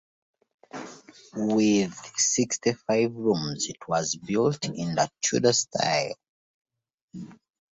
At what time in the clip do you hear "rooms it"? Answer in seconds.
3.15-3.87